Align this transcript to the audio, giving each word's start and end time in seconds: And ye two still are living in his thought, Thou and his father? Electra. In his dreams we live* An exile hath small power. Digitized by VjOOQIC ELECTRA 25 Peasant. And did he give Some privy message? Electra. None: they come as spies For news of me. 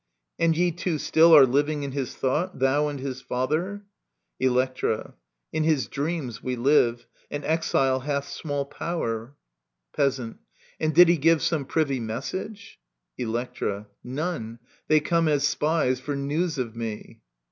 And 0.39 0.57
ye 0.57 0.71
two 0.71 0.97
still 0.97 1.31
are 1.37 1.45
living 1.45 1.83
in 1.83 1.91
his 1.91 2.15
thought, 2.15 2.57
Thou 2.57 2.87
and 2.87 2.99
his 2.99 3.21
father? 3.21 3.83
Electra. 4.39 5.13
In 5.53 5.63
his 5.63 5.85
dreams 5.85 6.41
we 6.41 6.55
live* 6.55 7.05
An 7.29 7.43
exile 7.43 7.99
hath 7.99 8.27
small 8.27 8.65
power. 8.65 9.27
Digitized 9.27 9.27
by 9.27 9.29
VjOOQIC 9.29 9.39
ELECTRA 9.45 9.97
25 9.97 9.97
Peasant. 9.97 10.39
And 10.79 10.95
did 10.95 11.07
he 11.07 11.17
give 11.19 11.41
Some 11.43 11.65
privy 11.65 11.99
message? 11.99 12.79
Electra. 13.19 13.87
None: 14.03 14.59
they 14.87 14.99
come 15.01 15.27
as 15.27 15.43
spies 15.45 15.99
For 15.99 16.15
news 16.15 16.57
of 16.57 16.75
me. 16.75 17.21